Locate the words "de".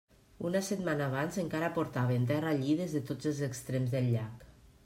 2.99-3.05